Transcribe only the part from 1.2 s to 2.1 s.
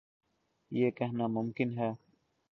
ممکن ہے۔